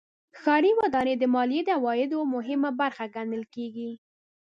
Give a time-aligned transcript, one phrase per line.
[0.41, 3.91] ښاري ودانۍ د مالیې د عوایدو مهمه برخه ګڼل کېږي.